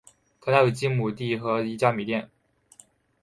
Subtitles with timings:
[0.39, 2.27] 谭家有几百亩田地和一家米店。